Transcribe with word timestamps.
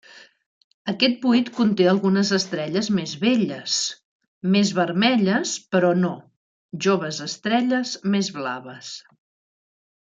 Aquest 0.93 1.19
buit 1.25 1.51
conté 1.57 1.85
algunes 1.91 2.31
estrelles 2.37 2.89
més 3.01 3.13
velles, 3.25 3.75
més 4.57 4.73
vermelles 4.81 5.55
però 5.77 5.95
no, 6.05 6.13
joves 6.89 7.25
estrelles 7.31 7.97
més 8.17 8.35
blaves. 8.41 8.93